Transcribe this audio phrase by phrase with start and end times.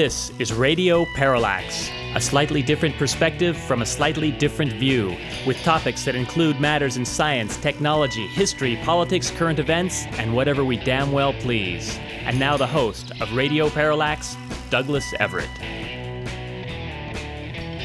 [0.00, 5.14] This is Radio Parallax, a slightly different perspective from a slightly different view,
[5.46, 10.78] with topics that include matters in science, technology, history, politics, current events, and whatever we
[10.78, 11.98] damn well please.
[12.22, 14.38] And now the host of Radio Parallax,
[14.70, 15.50] Douglas Everett.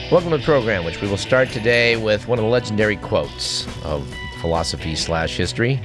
[0.10, 3.68] Welcome to the program, which we will start today with one of the legendary quotes
[3.84, 4.10] of
[4.40, 5.82] philosophy slash history,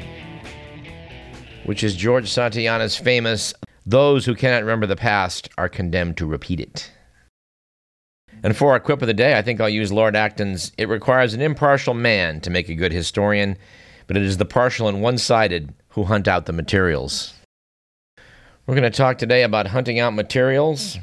[1.65, 3.53] which is George Santayana's famous
[3.87, 6.91] those who cannot remember the past are condemned to repeat it.
[8.43, 11.35] And for our quip of the day, I think I'll use Lord Acton's It requires
[11.35, 13.57] an impartial man to make a good historian,
[14.07, 17.35] but it is the partial and one sided who hunt out the materials.
[18.67, 20.99] We're going to talk today about hunting out materials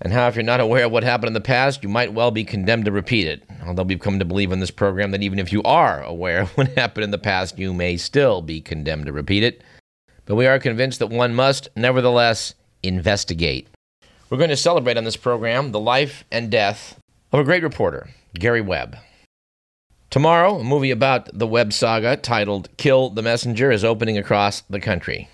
[0.00, 2.30] and how, if you're not aware of what happened in the past, you might well
[2.30, 3.42] be condemned to repeat it.
[3.66, 6.56] Although we've come to believe in this program that even if you are aware of
[6.56, 9.62] what happened in the past, you may still be condemned to repeat it
[10.30, 13.66] but we are convinced that one must, nevertheless, investigate.
[14.30, 16.96] We're going to celebrate on this program the life and death
[17.32, 18.96] of a great reporter, Gary Webb.
[20.08, 24.78] Tomorrow, a movie about the Webb saga titled Kill the Messenger is opening across the
[24.78, 25.28] country.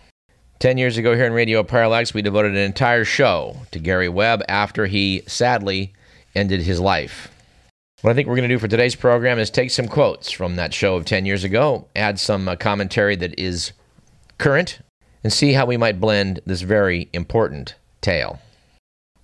[0.61, 4.42] Ten years ago, here in Radio Parallax, we devoted an entire show to Gary Webb
[4.48, 5.92] after he sadly
[6.34, 7.30] ended his life.
[8.00, 10.56] What I think we're going to do for today's program is take some quotes from
[10.56, 13.72] that show of 10 years ago, add some uh, commentary that is
[14.39, 14.81] current
[15.25, 18.41] and see how we might blend this very important tale.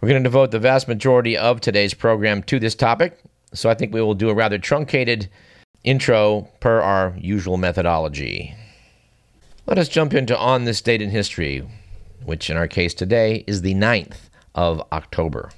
[0.01, 3.19] We're going to devote the vast majority of today's program to this topic,
[3.55, 5.31] so I think we will do a rather truncated
[5.85, 8.55] intro per our usual methodology.
[9.67, 11.65] Let us jump into On This Date in History,
[12.25, 15.51] which in our case today is the 9th of October.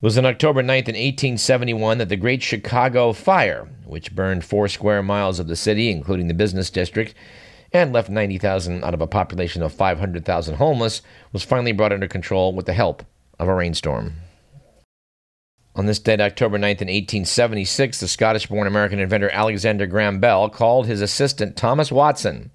[0.00, 4.68] It was on October 9th in 1871 that the Great Chicago Fire, which burned four
[4.68, 7.14] square miles of the city, including the business district,
[7.72, 11.02] and left 90,000 out of a population of 500,000 homeless,
[11.32, 13.04] was finally brought under control with the help
[13.38, 14.14] of a rainstorm.
[15.76, 20.48] On this date, October 9th, in 1876, the Scottish born American inventor Alexander Graham Bell
[20.48, 22.50] called his assistant Thomas Watson,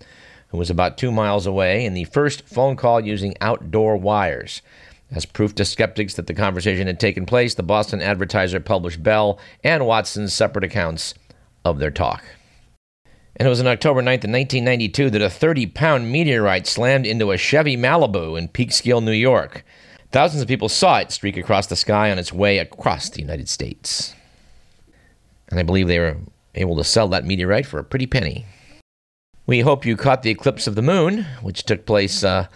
[0.50, 4.62] who was about two miles away, in the first phone call using outdoor wires.
[5.10, 9.40] As proof to skeptics that the conversation had taken place, the Boston Advertiser published Bell
[9.64, 11.14] and Watson's separate accounts
[11.64, 12.24] of their talk.
[13.36, 17.38] And it was on October 9th, 1992, that a 30 pound meteorite slammed into a
[17.38, 19.66] Chevy Malibu in Peekskill, New York.
[20.12, 23.50] Thousands of people saw it streak across the sky on its way across the United
[23.50, 24.14] States.
[25.50, 26.18] And I believe they were
[26.54, 28.46] able to sell that meteorite for a pretty penny.
[29.48, 32.48] We hope you caught the eclipse of the moon, which took place uh,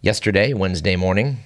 [0.00, 1.38] yesterday, Wednesday morning.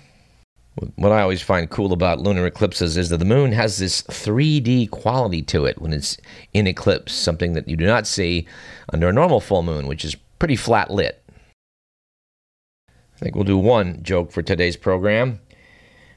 [0.97, 4.91] What I always find cool about lunar eclipses is that the moon has this 3D
[4.91, 6.17] quality to it when it's
[6.53, 8.47] in eclipse, something that you do not see
[8.93, 11.23] under a normal full moon, which is pretty flat lit.
[12.89, 15.41] I think we'll do one joke for today's program,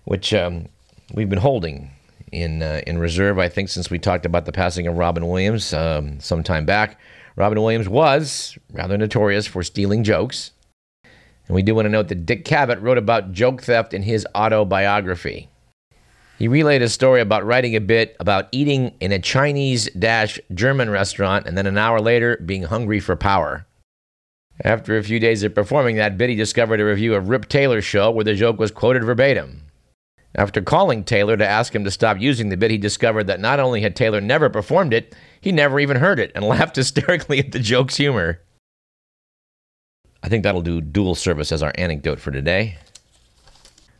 [0.03, 0.67] which um,
[1.13, 1.89] we've been holding
[2.31, 3.39] in uh, in reserve.
[3.39, 6.99] I think since we talked about the passing of Robin Williams um, some time back.
[7.35, 10.51] Robin Williams was rather notorious for stealing jokes.
[11.51, 14.25] And we do want to note that Dick Cavett wrote about joke theft in his
[14.33, 15.49] autobiography.
[16.39, 19.89] He relayed a story about writing a bit about eating in a Chinese
[20.53, 23.67] German restaurant and then an hour later being hungry for power.
[24.63, 27.83] After a few days of performing that bit, he discovered a review of Rip Taylor's
[27.83, 29.63] show where the joke was quoted verbatim.
[30.33, 33.59] After calling Taylor to ask him to stop using the bit, he discovered that not
[33.59, 37.51] only had Taylor never performed it, he never even heard it and laughed hysterically at
[37.51, 38.39] the joke's humor.
[40.23, 42.77] I think that'll do dual service as our anecdote for today.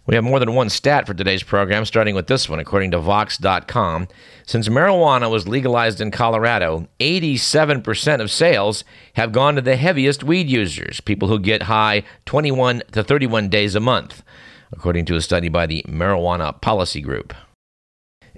[0.08, 2.60] We have more than one stat for today's program, starting with this one.
[2.60, 4.08] According to Vox.com,
[4.46, 8.84] since marijuana was legalized in Colorado, 87% of sales
[9.14, 13.76] have gone to the heaviest weed users, people who get high 21 to 31 days
[13.76, 14.24] a month,
[14.72, 17.34] according to a study by the Marijuana Policy Group.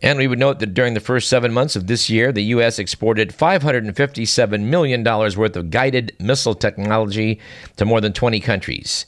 [0.03, 2.77] And we would note that during the first seven months of this year, the U.S.
[2.77, 7.39] exported $557 million worth of guided missile technology
[7.77, 9.05] to more than 20 countries.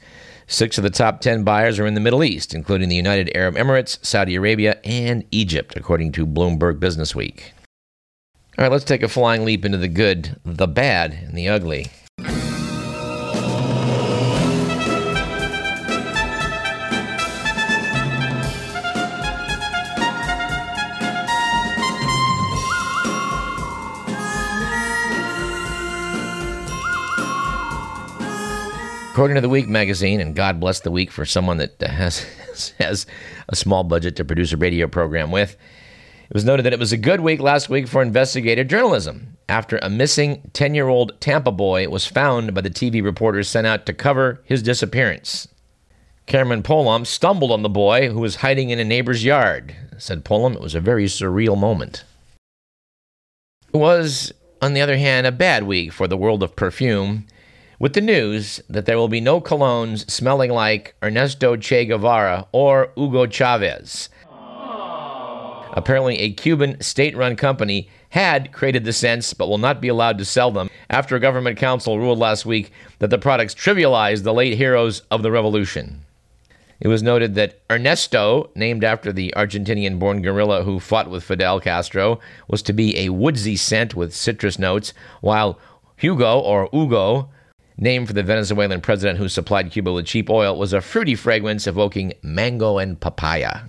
[0.47, 3.55] Six of the top 10 buyers are in the Middle East, including the United Arab
[3.55, 7.51] Emirates, Saudi Arabia, and Egypt, according to Bloomberg Businessweek.
[8.57, 11.87] All right, let's take a flying leap into the good, the bad, and the ugly.
[29.15, 32.25] According to the Week magazine, and God bless the Week for someone that has
[32.79, 33.05] has
[33.47, 35.55] a small budget to produce a radio program with,
[36.29, 39.77] it was noted that it was a good week last week for investigative journalism after
[39.77, 43.85] a missing 10 year old Tampa boy was found by the TV reporters sent out
[43.85, 45.47] to cover his disappearance.
[46.25, 49.73] Cameron Polom stumbled on the boy who was hiding in a neighbor's yard.
[49.97, 52.03] Said Polom, it was a very surreal moment.
[53.73, 57.27] It was, on the other hand, a bad week for the world of perfume,
[57.79, 62.91] with the news that there will be no colognes smelling like Ernesto Che Guevara or
[62.95, 64.09] Hugo Chavez.
[65.73, 70.17] Apparently, a Cuban state run company had created the scents but will not be allowed
[70.17, 74.33] to sell them after a government council ruled last week that the products trivialized the
[74.33, 76.05] late heroes of the revolution.
[76.79, 81.59] It was noted that Ernesto, named after the Argentinian born guerrilla who fought with Fidel
[81.59, 85.59] Castro, was to be a woodsy scent with citrus notes, while
[85.97, 87.29] Hugo, or Hugo,
[87.77, 91.67] named for the Venezuelan president who supplied Cuba with cheap oil, was a fruity fragrance
[91.67, 93.61] evoking mango and papaya.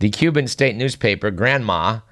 [0.00, 2.02] The Cuban state newspaper, Granma,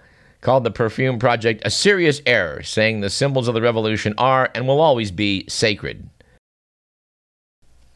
[0.40, 4.66] called the perfume project a serious error, saying the symbols of the revolution are and
[4.66, 6.08] will always be sacred.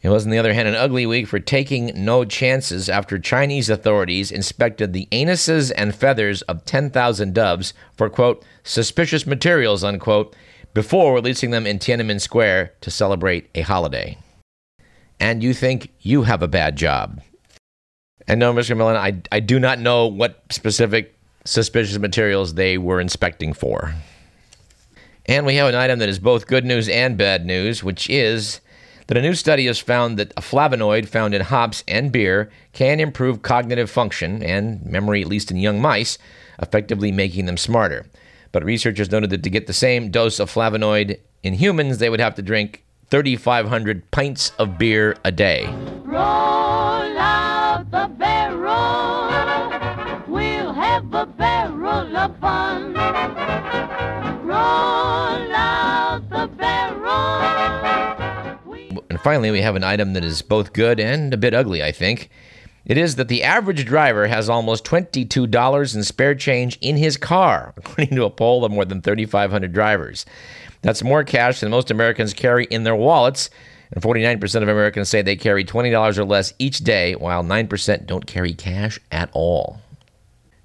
[0.01, 3.69] It was, on the other hand, an ugly week for taking no chances after Chinese
[3.69, 10.35] authorities inspected the anuses and feathers of 10,000 doves for, quote, suspicious materials, unquote,
[10.77, 14.15] before releasing them in Tiananmen Square to celebrate a holiday.
[15.19, 17.19] And you think you have a bad job.
[18.27, 18.77] And no, Mr.
[18.77, 23.95] Millen, I, I do not know what specific suspicious materials they were inspecting for.
[25.25, 28.61] And we have an item that is both good news and bad news, which is
[29.07, 32.99] that a new study has found that a flavonoid found in hops and beer can
[32.99, 36.19] improve cognitive function and memory, at least in young mice,
[36.61, 38.05] effectively making them smarter.
[38.51, 42.19] But researchers noted that to get the same dose of flavonoid in humans, they would
[42.19, 45.65] have to drink 3,500 pints of beer a day.
[46.03, 46.19] Roll
[47.17, 49.27] out the barrel.
[50.27, 52.93] We'll have a barrel of fun.
[54.45, 58.57] Roll out the barrel.
[58.65, 61.83] We- And finally, we have an item that is both good and a bit ugly,
[61.83, 62.29] I think.
[62.87, 67.73] It is that the average driver has almost $22 in spare change in his car,
[67.77, 70.25] according to a poll of more than 3,500 drivers.
[70.81, 73.49] That's more cash than most Americans carry in their wallets,
[73.91, 78.25] and 49% of Americans say they carry $20 or less each day, while 9% don't
[78.25, 79.81] carry cash at all.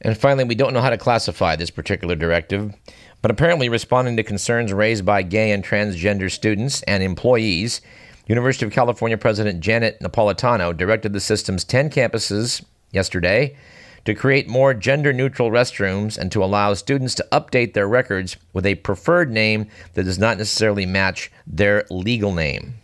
[0.00, 2.72] And finally, we don't know how to classify this particular directive,
[3.20, 7.80] but apparently, responding to concerns raised by gay and transgender students and employees,
[8.26, 13.56] University of California President Janet Napolitano directed the system's 10 campuses yesterday
[14.04, 18.66] to create more gender neutral restrooms and to allow students to update their records with
[18.66, 22.74] a preferred name that does not necessarily match their legal name.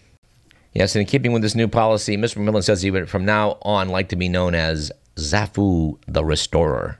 [0.73, 2.37] Yes, in keeping with this new policy, Mr.
[2.37, 6.99] McMillan says he would from now on like to be known as Zafu the Restorer.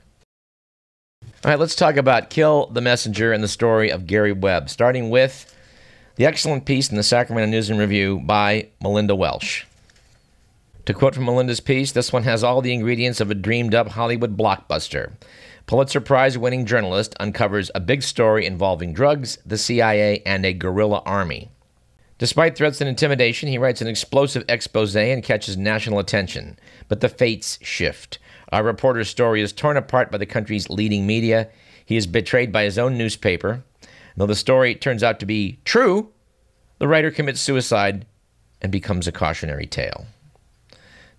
[1.45, 5.09] All right, let's talk about Kill the Messenger and the story of Gary Webb, starting
[5.09, 5.55] with
[6.19, 9.63] the excellent piece in the Sacramento News and Review by Melinda Welsh.
[10.83, 13.87] To quote from Melinda's piece, this one has all the ingredients of a dreamed up
[13.87, 15.13] Hollywood blockbuster.
[15.65, 21.01] Pulitzer Prize winning journalist uncovers a big story involving drugs, the CIA, and a guerrilla
[21.05, 21.51] army.
[22.17, 26.59] Despite threats and intimidation, he writes an explosive expose and catches national attention.
[26.89, 28.19] But the fates shift.
[28.51, 31.47] Our reporter's story is torn apart by the country's leading media.
[31.85, 33.63] He is betrayed by his own newspaper.
[34.19, 36.11] Though the story turns out to be true,
[36.77, 38.05] the writer commits suicide
[38.61, 40.07] and becomes a cautionary tale.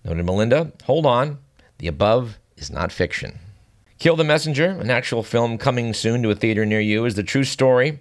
[0.05, 1.39] Noted Melinda, hold on.
[1.79, 3.39] The above is not fiction.
[3.97, 7.23] Kill the Messenger, an actual film coming soon to a theater near you, is the
[7.23, 7.99] true story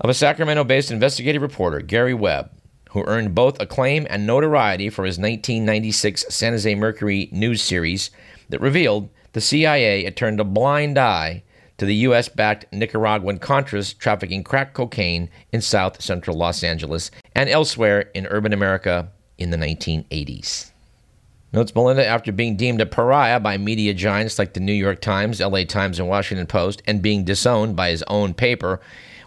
[0.00, 2.52] of a Sacramento based investigative reporter, Gary Webb,
[2.92, 8.10] who earned both acclaim and notoriety for his 1996 San Jose Mercury news series
[8.48, 11.42] that revealed the CIA had turned a blind eye
[11.82, 12.28] to the U.S.
[12.28, 18.52] backed Nicaraguan Contras trafficking crack cocaine in south central Los Angeles and elsewhere in urban
[18.52, 20.70] America in the 1980s.
[21.52, 25.40] Notes Melinda, after being deemed a pariah by media giants like the New York Times,
[25.40, 28.80] LA Times, and Washington Post, and being disowned by his own paper,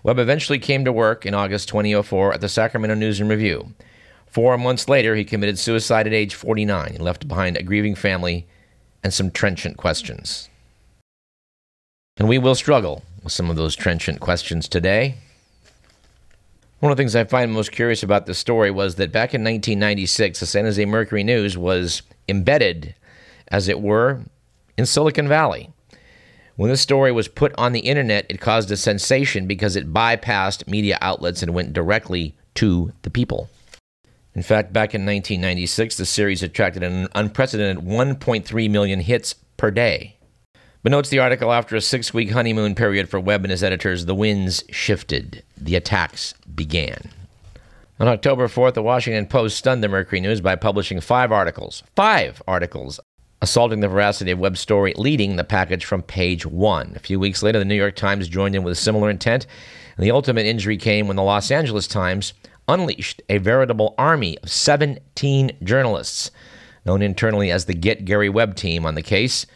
[0.03, 3.73] Webb eventually came to work in August 2004 at the Sacramento News and Review.
[4.27, 8.47] Four months later, he committed suicide at age 49 and left behind a grieving family
[9.03, 10.47] and some trenchant questions.
[12.17, 15.15] And we will struggle with some of those trenchant questions today.
[16.79, 19.43] One of the things I find most curious about this story was that back in
[19.43, 22.95] 1996, the San Jose Mercury News was embedded,
[23.49, 24.21] as it were,
[24.77, 25.71] in Silicon Valley.
[26.55, 30.69] When this story was put on the internet, it caused a sensation because it bypassed
[30.69, 33.49] media outlets and went directly to the people.
[34.33, 40.14] In fact, back in 1996, the series attracted an unprecedented 1.3 million hits per day.
[40.85, 44.05] But notes the article after a six week honeymoon period for Webb and his editors,
[44.05, 47.09] the winds shifted, the attacks began.
[47.99, 52.39] On October 4th, the Washington Post stunned the Mercury News by publishing five articles, five
[52.47, 52.99] articles,
[53.41, 56.93] assaulting the veracity of Webb's story, leading the package from page one.
[56.95, 59.47] A few weeks later, the New York Times joined in with a similar intent,
[59.97, 62.35] and the ultimate injury came when the Los Angeles Times
[62.67, 66.29] unleashed a veritable army of 17 journalists,
[66.85, 69.47] known internally as the Get Gary Webb team, on the case,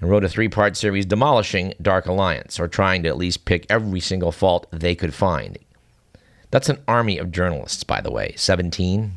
[0.00, 3.66] and wrote a three part series demolishing Dark Alliance, or trying to at least pick
[3.68, 5.58] every single fault they could find.
[6.50, 9.12] That's an army of journalists, by the way, 17.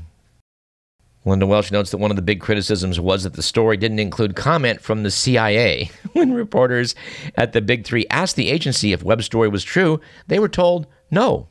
[1.26, 4.36] Linda Welsh notes that one of the big criticisms was that the story didn't include
[4.36, 5.90] comment from the CIA.
[6.14, 6.96] when reporters
[7.36, 10.86] at the Big Three asked the agency if Webb's story was true, they were told
[11.10, 11.48] no.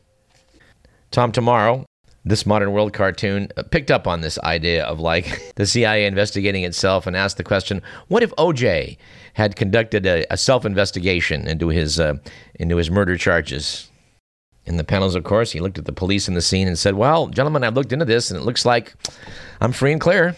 [1.11, 1.87] Tom Tomorrow,
[2.25, 7.07] this modern world cartoon, picked up on this idea of like the CIA investigating itself
[7.07, 8.97] and asked the question what if OJ
[9.35, 12.15] had conducted a, a self investigation into his, uh,
[12.55, 13.89] into his murder charges?
[14.65, 16.95] In the panels, of course, he looked at the police in the scene and said,
[16.95, 18.95] Well, gentlemen, I've looked into this and it looks like
[19.61, 20.37] I'm free and clear.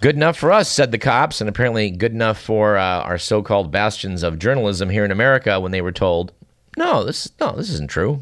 [0.00, 3.42] Good enough for us, said the cops, and apparently good enough for uh, our so
[3.42, 6.32] called bastions of journalism here in America when they were told,
[6.76, 8.20] No, this, no, this isn't true.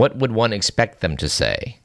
[0.00, 1.76] What would one expect them to say?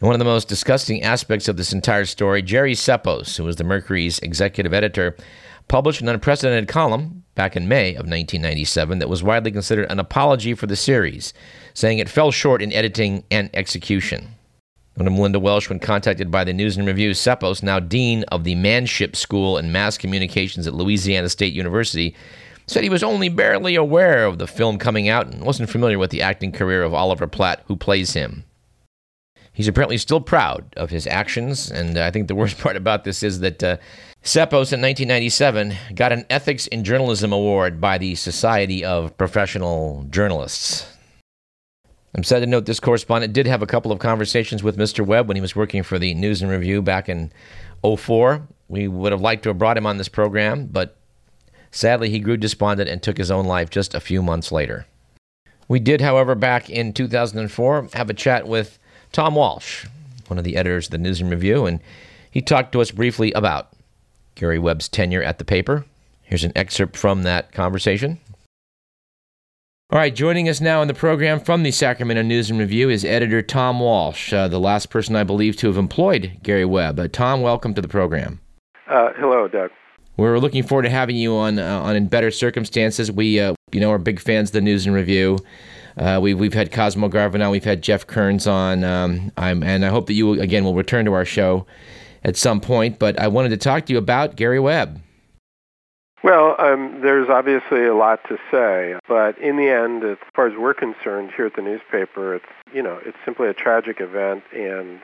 [0.00, 3.64] One of the most disgusting aspects of this entire story, Jerry Ceppos, who was the
[3.64, 5.16] Mercury's executive editor,
[5.68, 10.52] published an unprecedented column back in May of 1997 that was widely considered an apology
[10.52, 11.32] for the series,
[11.72, 14.34] saying it fell short in editing and execution.
[14.96, 18.56] When Melinda Welsh, when contacted by the News and Review, Ceppos, now dean of the
[18.56, 22.14] Manship School in Mass Communications at Louisiana State University,
[22.66, 26.10] said he was only barely aware of the film coming out and wasn't familiar with
[26.10, 28.44] the acting career of Oliver Platt, who plays him.
[29.52, 33.22] He's apparently still proud of his actions, and I think the worst part about this
[33.22, 33.76] is that uh,
[34.22, 40.86] Ceppos in 1997 got an Ethics in Journalism Award by the Society of Professional Journalists.
[42.14, 45.04] I'm sad to note this correspondent did have a couple of conversations with Mr.
[45.04, 47.32] Webb when he was working for the News and Review back in
[47.82, 48.46] 04.
[48.68, 50.98] We would have liked to have brought him on this program, but
[51.72, 54.86] sadly he grew despondent and took his own life just a few months later.
[55.66, 58.78] We did, however, back in 2004 have a chat with
[59.10, 59.86] Tom Walsh,
[60.28, 61.80] one of the editors of the News and Review, and
[62.30, 63.72] he talked to us briefly about
[64.34, 65.84] Gary Webb's tenure at the paper.
[66.22, 68.20] Here's an excerpt from that conversation.
[69.90, 73.04] All right, joining us now in the program from the Sacramento News and Review is
[73.04, 76.98] editor Tom Walsh, uh, the last person I believe to have employed Gary Webb.
[76.98, 78.40] Uh, Tom, welcome to the program.
[78.88, 79.70] Uh, hello, Doug.
[80.16, 83.10] We're looking forward to having you on uh, on in better circumstances.
[83.10, 85.38] We, uh, you know, are big fans of the News and Review.
[85.96, 89.88] Uh, we, we've had Cosmo Garvin on, we've had Jeff Kearns on, um, and I
[89.88, 91.66] hope that you, again, will return to our show
[92.24, 92.98] at some point.
[92.98, 95.00] But I wanted to talk to you about Gary Webb.
[96.24, 100.56] Well, um, there's obviously a lot to say, but in the end, as far as
[100.56, 105.00] we're concerned here at the newspaper, it's you know it's simply a tragic event, and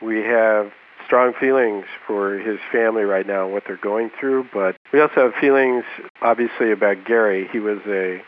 [0.00, 0.70] we have
[1.06, 4.46] strong feelings for his family right now and what they're going through.
[4.52, 5.84] But we also have feelings,
[6.20, 7.48] obviously, about Gary.
[7.52, 8.22] He was a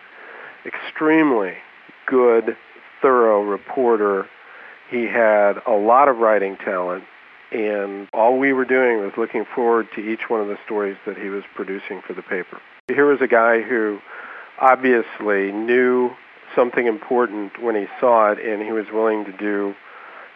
[0.67, 1.55] extremely
[2.07, 2.57] good,
[3.03, 4.27] thorough reporter.
[4.91, 7.05] He had a lot of writing talent,
[7.53, 11.17] and all we were doing was looking forward to each one of the stories that
[11.17, 12.61] he was producing for the paper.
[12.89, 13.99] Here was a guy who
[14.61, 16.11] obviously knew
[16.55, 19.75] something important when he saw it, and he was willing to do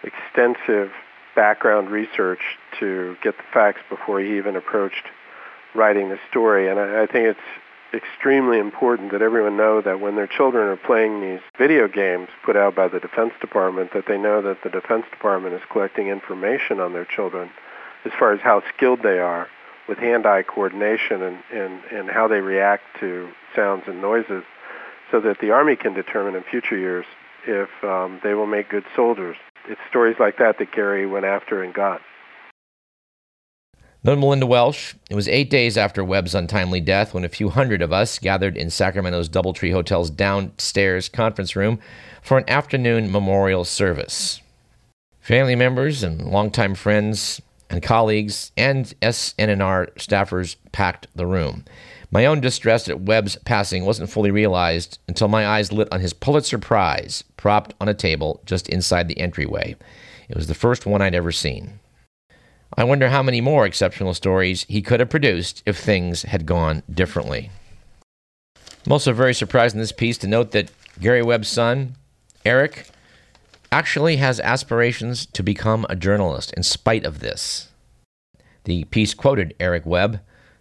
[0.02, 0.90] extensive
[1.38, 2.40] background research
[2.80, 5.04] to get the facts before he even approached
[5.72, 6.68] writing the story.
[6.68, 7.48] And I, I think it's
[7.94, 12.56] extremely important that everyone know that when their children are playing these video games put
[12.56, 16.80] out by the Defense Department, that they know that the Defense Department is collecting information
[16.80, 17.50] on their children
[18.04, 19.46] as far as how skilled they are
[19.88, 24.42] with hand-eye coordination and, and, and how they react to sounds and noises
[25.12, 27.06] so that the Army can determine in future years
[27.46, 29.36] if um, they will make good soldiers.
[29.68, 32.00] It's stories like that that Gary went after and got.
[34.02, 37.82] Known Melinda Welsh, it was eight days after Webb's untimely death when a few hundred
[37.82, 41.80] of us gathered in Sacramento's Doubletree Hotel's downstairs conference room
[42.22, 44.40] for an afternoon memorial service.
[45.20, 51.64] Family members and longtime friends and colleagues and SNNR staffers packed the room.
[52.10, 56.14] My own distress at Webb's passing wasn't fully realized until my eyes lit on his
[56.14, 59.76] Pulitzer Prize propped on a table just inside the entryway.
[60.28, 61.80] It was the first one I'd ever seen.
[62.76, 66.82] I wonder how many more exceptional stories he could have produced if things had gone
[66.90, 67.50] differently.
[68.86, 71.96] I'm also very surprised in this piece to note that Gary Webb's son,
[72.44, 72.88] Eric,
[73.70, 77.68] actually has aspirations to become a journalist in spite of this.
[78.64, 80.20] The piece quoted Eric Webb,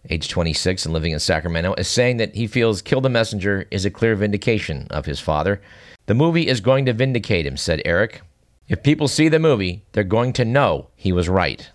[0.10, 3.86] age 26 and living in Sacramento, is saying that he feels Kill the Messenger is
[3.86, 5.62] a clear vindication of his father.
[6.06, 8.22] The movie is going to vindicate him, said Eric.
[8.70, 11.70] If people see the movie, they're going to know he was right.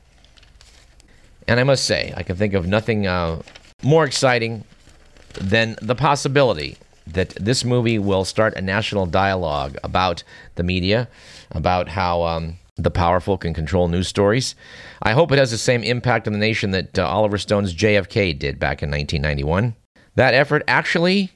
[1.48, 3.42] And I must say, I can think of nothing uh,
[3.82, 4.64] more exciting
[5.34, 6.76] than the possibility
[7.06, 10.22] that this movie will start a national dialogue about
[10.54, 11.08] the media,
[11.50, 14.54] about how um, the powerful can control news stories.
[15.02, 18.38] I hope it has the same impact on the nation that uh, Oliver Stone's JFK
[18.38, 19.74] did back in 1991.
[20.14, 21.32] That effort actually,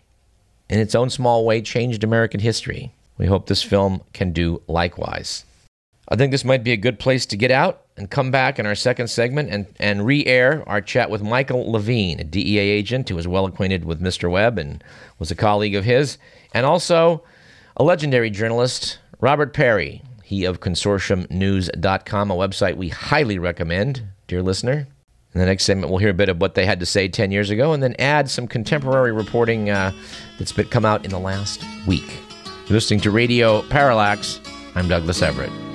[0.68, 2.92] in its own small way, changed American history.
[3.18, 5.44] We hope this film can do likewise.
[6.08, 8.66] I think this might be a good place to get out and come back in
[8.66, 13.08] our second segment and, and re air our chat with Michael Levine, a DEA agent
[13.08, 14.30] who is well acquainted with Mr.
[14.30, 14.84] Webb and
[15.18, 16.18] was a colleague of his,
[16.54, 17.24] and also
[17.76, 24.88] a legendary journalist, Robert Parry, he of consortiumnews.com, a website we highly recommend, dear listener.
[25.32, 27.30] In the next segment, we'll hear a bit of what they had to say 10
[27.30, 29.92] years ago and then add some contemporary reporting uh,
[30.36, 32.18] that's been come out in the last week.
[32.66, 34.40] You're listening to Radio Parallax.
[34.74, 35.65] I'm Douglas Everett.